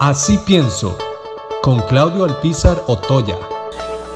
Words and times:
Así 0.00 0.38
pienso, 0.46 0.96
con 1.62 1.78
Claudio 1.82 2.24
Alpizar 2.24 2.82
Otoya. 2.86 3.36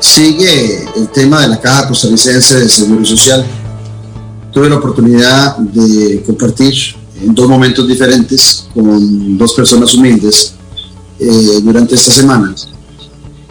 Sigue 0.00 0.88
el 0.96 1.10
tema 1.10 1.42
de 1.42 1.49
la 1.49 1.60
Caja 1.60 1.88
Costarricense 1.88 2.60
de 2.60 2.71
Seguro 2.71 3.04
Social. 3.04 3.45
Tuve 4.51 4.71
la 4.71 4.77
oportunidad 4.77 5.59
de 5.59 6.23
compartir 6.23 6.73
en 7.21 7.35
dos 7.35 7.47
momentos 7.51 7.87
diferentes 7.87 8.67
con 8.73 9.37
dos 9.37 9.53
personas 9.53 9.93
humildes 9.93 10.55
eh, 11.20 11.61
durante 11.62 11.96
estas 11.96 12.14
semanas 12.14 12.66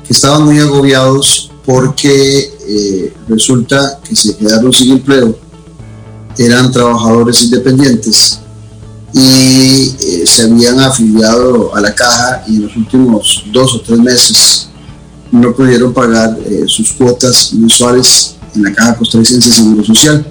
que 0.04 0.14
estaban 0.14 0.44
muy 0.44 0.58
agobiados 0.58 1.52
porque 1.64 2.52
eh, 2.68 3.14
resulta 3.30 4.00
que 4.04 4.16
se 4.16 4.36
quedaron 4.36 4.74
sin 4.74 4.94
empleo, 4.94 5.38
eran 6.40 6.72
trabajadores 6.72 7.44
independientes 7.44 8.40
y 9.14 9.96
eh, 10.00 10.24
se 10.26 10.44
habían 10.44 10.80
afiliado 10.80 11.76
a 11.76 11.82
la 11.82 11.94
caja 11.94 12.44
y 12.48 12.56
en 12.56 12.64
los 12.64 12.76
últimos 12.76 13.44
dos 13.52 13.76
o 13.76 13.82
tres 13.82 14.00
meses 14.00 14.70
no 15.32 15.54
pudieron 15.56 15.94
pagar 15.94 16.38
eh, 16.46 16.64
sus 16.68 16.94
cuotas 16.94 17.54
mensuales 17.54 18.36
en 18.56 18.64
la 18.64 18.74
caja 18.74 18.98
costarricense 18.98 19.50
de 19.50 19.56
Seguro 19.56 19.84
Social. 19.84 20.26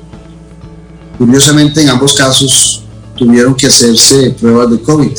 Curiosamente, 1.18 1.82
en 1.82 1.90
ambos 1.90 2.14
casos 2.14 2.82
tuvieron 3.16 3.54
que 3.54 3.66
hacerse 3.66 4.30
pruebas 4.30 4.70
de 4.70 4.80
COVID 4.80 5.12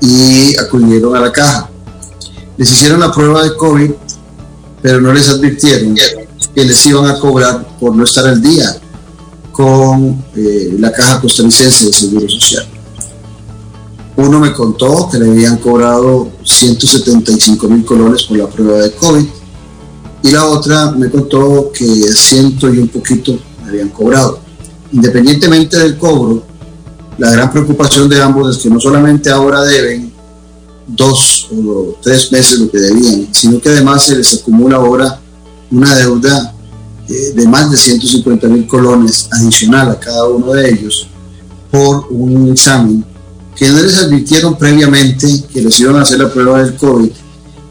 y 0.00 0.56
acudieron 0.56 1.16
a 1.16 1.20
la 1.20 1.32
caja. 1.32 1.68
Les 2.56 2.70
hicieron 2.70 3.00
la 3.00 3.12
prueba 3.12 3.42
de 3.42 3.54
COVID, 3.56 3.90
pero 4.82 5.00
no 5.00 5.12
les 5.12 5.28
advirtieron 5.28 5.94
que 5.94 6.64
les 6.64 6.86
iban 6.86 7.06
a 7.06 7.18
cobrar 7.18 7.76
por 7.78 7.94
no 7.94 8.04
estar 8.04 8.26
al 8.26 8.40
día 8.40 8.80
con 9.58 10.24
eh, 10.36 10.76
la 10.78 10.92
Caja 10.92 11.20
Costarricense 11.20 11.86
de 11.86 11.92
Seguro 11.92 12.28
Social. 12.28 12.64
Uno 14.14 14.38
me 14.38 14.52
contó 14.52 15.08
que 15.10 15.18
le 15.18 15.28
habían 15.28 15.56
cobrado 15.56 16.30
175 16.44 17.68
mil 17.68 17.84
colones 17.84 18.22
por 18.22 18.38
la 18.38 18.46
prueba 18.46 18.78
de 18.78 18.92
COVID 18.92 19.26
y 20.22 20.30
la 20.30 20.44
otra 20.46 20.92
me 20.92 21.10
contó 21.10 21.72
que 21.72 21.84
ciento 21.84 22.72
y 22.72 22.78
un 22.78 22.86
poquito 22.86 23.36
me 23.64 23.70
habían 23.70 23.88
cobrado. 23.88 24.38
Independientemente 24.92 25.76
del 25.76 25.98
cobro, 25.98 26.44
la 27.18 27.32
gran 27.32 27.50
preocupación 27.50 28.08
de 28.08 28.22
ambos 28.22 28.56
es 28.56 28.62
que 28.62 28.70
no 28.70 28.78
solamente 28.78 29.28
ahora 29.28 29.62
deben 29.64 30.12
dos 30.86 31.48
o 31.50 31.96
tres 32.00 32.30
meses 32.30 32.60
lo 32.60 32.70
que 32.70 32.78
debían, 32.78 33.26
sino 33.32 33.60
que 33.60 33.70
además 33.70 34.04
se 34.04 34.14
les 34.14 34.34
acumula 34.34 34.76
ahora 34.76 35.18
una 35.72 35.96
deuda 35.96 36.54
eh, 37.08 37.32
de 37.34 37.48
más 37.48 37.70
de 37.70 37.76
150 37.76 38.48
mil 38.48 38.66
colones 38.66 39.28
adicional 39.32 39.90
a 39.90 39.98
cada 39.98 40.24
uno 40.28 40.52
de 40.52 40.70
ellos 40.70 41.08
por 41.70 42.06
un 42.10 42.52
examen 42.52 43.04
que 43.56 43.68
no 43.68 43.82
les 43.82 43.98
advirtieron 43.98 44.56
previamente 44.56 45.26
que 45.52 45.62
les 45.62 45.80
iban 45.80 45.96
a 45.96 46.02
hacer 46.02 46.20
la 46.20 46.32
prueba 46.32 46.62
del 46.62 46.76
COVID, 46.76 47.10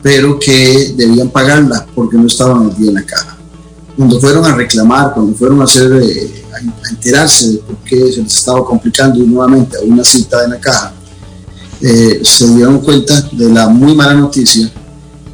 pero 0.02 0.38
que 0.38 0.94
debían 0.98 1.30
pagarla 1.30 1.86
porque 1.96 2.18
no 2.18 2.28
estaban 2.28 2.70
al 2.70 2.76
en 2.78 2.94
la 2.94 3.04
caja. 3.04 3.38
Cuando 3.96 4.20
fueron 4.20 4.46
a 4.46 4.56
reclamar, 4.56 5.14
cuando 5.14 5.36
fueron 5.36 5.62
a, 5.62 5.64
hacer, 5.64 5.92
eh, 5.94 6.46
a 6.54 6.90
enterarse 6.90 7.52
de 7.52 7.58
por 7.60 7.78
qué 7.78 8.12
se 8.12 8.22
les 8.22 8.36
estaba 8.36 8.66
complicando 8.66 9.20
nuevamente 9.24 9.78
a 9.78 9.82
una 9.82 10.04
cita 10.04 10.44
en 10.44 10.52
la 10.52 10.60
caja, 10.60 10.94
eh, 11.82 12.22
se 12.24 12.48
dieron 12.56 12.80
cuenta 12.80 13.22
de 13.32 13.50
la 13.50 13.70
muy 13.70 13.96
mala 13.96 14.16
noticia 14.16 14.72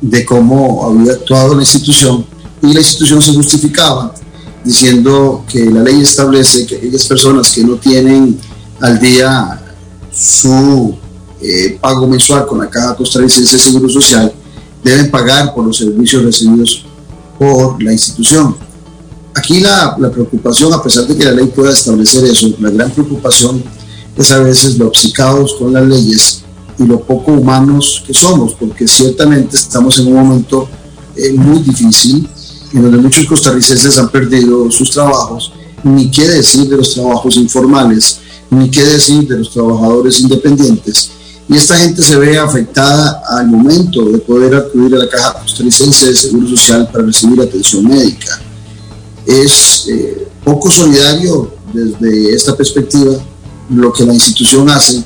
de 0.02 0.26
cómo 0.26 0.86
había 0.86 1.14
actuado 1.14 1.56
la 1.56 1.62
institución 1.62 2.26
y 2.64 2.74
la 2.74 2.80
institución 2.80 3.22
se 3.22 3.34
justificaba 3.34 4.14
diciendo 4.64 5.44
que 5.48 5.66
la 5.66 5.84
ley 5.84 6.02
establece 6.02 6.66
que 6.66 6.78
aquellas 6.78 7.06
personas 7.06 7.52
que 7.52 7.64
no 7.64 7.76
tienen 7.76 8.40
al 8.80 9.00
día 9.00 9.62
su 10.12 10.96
eh, 11.42 11.78
pago 11.82 12.08
mensual 12.08 12.46
con 12.46 12.60
la 12.60 12.70
Caja 12.70 12.96
Costarricense 12.96 13.58
de 13.58 13.62
Seguro 13.62 13.90
Social 13.90 14.34
deben 14.82 15.12
pagar 15.12 15.54
por 15.54 15.66
los 15.66 15.78
servicios 15.78 16.24
recibidos 16.24 16.86
por 17.38 17.82
la 17.84 17.92
institución. 17.92 18.56
Aquí 19.36 19.60
la, 19.60 19.98
preocupación, 20.12 20.72
a 20.72 20.82
pesar 20.82 21.06
de 21.06 21.18
que 21.18 21.26
la 21.26 21.32
ley 21.32 21.48
pueda 21.48 21.72
establecer 21.72 22.24
eso, 22.24 22.50
la 22.60 22.70
gran 22.70 22.92
preocupación 22.92 23.62
es 24.16 24.32
a 24.32 24.40
veces 24.40 24.78
lo 24.78 24.88
obcecados 24.88 25.56
con 25.60 25.74
las 25.74 25.86
leyes 25.86 26.44
y 26.80 26.86
lo 26.86 27.02
poco 27.02 27.34
humanos 27.34 28.04
que 28.06 28.14
somos, 28.14 28.54
porque 28.54 28.88
ciertamente 28.88 29.58
estamos 29.58 29.98
en 30.00 30.08
un 30.08 30.14
momento 30.14 30.70
eh, 31.16 31.34
muy 31.34 31.60
difícil 31.60 32.28
en 32.74 32.82
donde 32.82 32.98
muchos 32.98 33.26
costarricenses 33.26 33.98
han 33.98 34.10
perdido 34.10 34.70
sus 34.72 34.92
trabajos, 34.92 35.54
ni 35.84 36.10
qué 36.10 36.28
decir 36.28 36.68
de 36.68 36.78
los 36.78 36.94
trabajos 36.94 37.38
informales, 37.38 38.20
ni 38.50 38.70
qué 38.70 38.84
decir 38.84 39.28
de 39.28 39.38
los 39.38 39.52
trabajadores 39.52 40.20
independientes. 40.20 41.12
Y 41.48 41.56
esta 41.56 41.76
gente 41.76 42.02
se 42.02 42.16
ve 42.18 42.38
afectada 42.38 43.22
al 43.38 43.48
momento 43.48 44.06
de 44.06 44.18
poder 44.20 44.56
acudir 44.56 44.96
a 44.96 45.00
la 45.00 45.10
Caja 45.10 45.34
Costarricense 45.42 46.08
de 46.08 46.16
Seguro 46.16 46.48
Social 46.48 46.90
para 46.92 47.06
recibir 47.06 47.42
atención 47.42 47.86
médica. 47.86 48.42
Es 49.26 49.86
eh, 49.90 50.28
poco 50.44 50.72
solidario 50.72 51.54
desde 51.74 52.34
esta 52.34 52.56
perspectiva 52.56 53.14
lo 53.70 53.92
que 53.92 54.06
la 54.06 54.14
institución 54.14 54.70
hace 54.70 55.04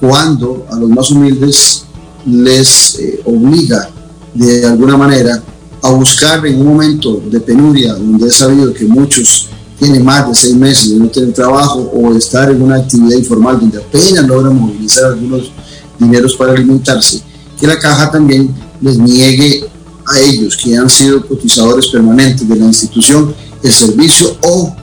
cuando 0.00 0.66
a 0.70 0.76
los 0.76 0.88
más 0.90 1.10
humildes 1.10 1.84
les 2.26 2.98
eh, 2.98 3.20
obliga 3.24 3.90
de 4.34 4.66
alguna 4.66 4.96
manera 4.96 5.42
a 5.82 5.90
buscar 5.90 6.44
en 6.46 6.60
un 6.60 6.66
momento 6.66 7.22
de 7.30 7.40
penuria, 7.40 7.94
donde 7.94 8.26
he 8.26 8.30
sabido 8.30 8.72
que 8.72 8.84
muchos 8.84 9.48
tienen 9.78 10.04
más 10.04 10.28
de 10.28 10.34
seis 10.34 10.54
meses 10.54 10.90
de 10.90 10.96
no 10.96 11.08
tener 11.08 11.32
trabajo 11.32 11.90
o 11.94 12.12
estar 12.14 12.50
en 12.50 12.60
una 12.60 12.76
actividad 12.76 13.16
informal 13.16 13.60
donde 13.60 13.78
apenas 13.78 14.26
logran 14.26 14.56
movilizar 14.56 15.04
algunos 15.04 15.52
dineros 15.98 16.34
para 16.34 16.52
alimentarse, 16.52 17.22
que 17.58 17.66
la 17.66 17.78
caja 17.78 18.10
también 18.10 18.52
les 18.80 18.98
niegue 18.98 19.64
a 20.06 20.18
ellos 20.18 20.56
que 20.56 20.76
han 20.76 20.88
sido 20.88 21.26
cotizadores 21.26 21.88
permanentes 21.88 22.48
de 22.48 22.56
la 22.56 22.66
institución 22.66 23.34
el 23.62 23.72
servicio 23.72 24.36
o 24.42 24.74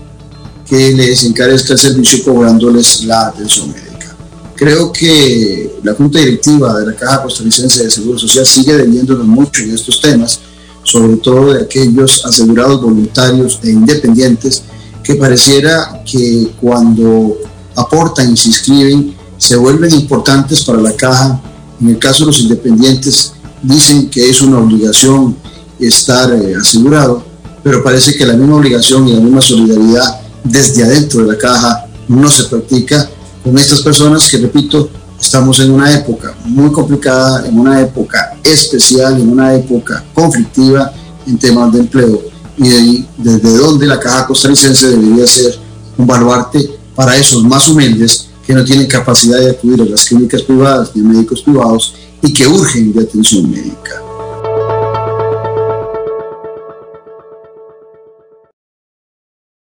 que 0.67 0.93
les 0.93 1.23
encarezca 1.23 1.73
el 1.73 1.79
servicio 1.79 2.23
cobrándoles 2.23 3.03
la 3.05 3.27
atención 3.27 3.69
médica. 3.69 4.15
Creo 4.55 4.91
que 4.91 5.79
la 5.83 5.93
Junta 5.93 6.19
Directiva 6.19 6.79
de 6.79 6.87
la 6.87 6.95
Caja 6.95 7.23
Costarricense 7.23 7.83
de 7.83 7.91
Seguro 7.91 8.17
Social 8.17 8.45
sigue 8.45 8.73
debiéndonos 8.73 9.27
mucho 9.27 9.61
en 9.63 9.73
estos 9.73 9.99
temas 9.99 10.39
sobre 10.85 11.17
todo 11.17 11.53
de 11.53 11.63
aquellos 11.63 12.23
asegurados 12.25 12.81
voluntarios 12.81 13.59
e 13.61 13.71
independientes, 13.71 14.63
que 15.03 15.15
pareciera 15.15 16.01
que 16.09 16.51
cuando 16.61 17.35
aportan 17.75 18.31
y 18.31 18.37
se 18.37 18.47
inscriben 18.47 19.13
se 19.37 19.57
vuelven 19.57 19.93
importantes 19.93 20.63
para 20.63 20.81
la 20.81 20.93
caja. 20.93 21.41
En 21.81 21.89
el 21.89 21.99
caso 21.99 22.23
de 22.23 22.27
los 22.27 22.39
independientes 22.39 23.33
dicen 23.61 24.09
que 24.09 24.29
es 24.29 24.41
una 24.41 24.59
obligación 24.59 25.35
estar 25.77 26.31
eh, 26.31 26.55
asegurado, 26.55 27.21
pero 27.61 27.83
parece 27.83 28.15
que 28.15 28.25
la 28.25 28.33
misma 28.33 28.55
obligación 28.55 29.05
y 29.09 29.13
la 29.13 29.19
misma 29.19 29.41
solidaridad 29.41 30.21
desde 30.43 30.85
adentro 30.85 31.25
de 31.25 31.33
la 31.33 31.37
caja 31.37 31.85
no 32.07 32.29
se 32.29 32.45
practica 32.45 33.09
con 33.43 33.57
estas 33.57 33.81
personas 33.81 34.29
que, 34.29 34.37
repito, 34.37 34.89
Estamos 35.19 35.59
en 35.59 35.71
una 35.71 35.91
época 35.91 36.35
muy 36.43 36.71
complicada, 36.71 37.47
en 37.47 37.57
una 37.57 37.81
época 37.81 38.34
especial, 38.45 39.19
en 39.19 39.29
una 39.29 39.53
época 39.53 40.03
conflictiva 40.13 40.91
en 41.27 41.37
temas 41.37 41.71
de 41.73 41.79
empleo 41.79 42.21
y 42.57 42.69
de 42.69 42.77
ahí, 42.77 43.09
desde 43.17 43.57
donde 43.57 43.85
la 43.85 43.99
Caja 43.99 44.27
Costarricense 44.27 44.89
debería 44.89 45.27
ser 45.27 45.57
un 45.97 46.07
baluarte 46.07 46.69
para 46.95 47.15
esos 47.17 47.43
más 47.43 47.67
humildes 47.67 48.29
que 48.45 48.53
no 48.53 48.63
tienen 48.63 48.87
capacidad 48.87 49.39
de 49.39 49.51
acudir 49.51 49.81
a 49.81 49.85
las 49.85 50.05
clínicas 50.05 50.41
privadas 50.43 50.91
ni 50.93 51.01
a 51.01 51.09
médicos 51.09 51.41
privados 51.41 51.93
y 52.21 52.31
que 52.31 52.47
urgen 52.47 52.93
de 52.93 53.01
atención 53.01 53.49
médica. 53.49 54.01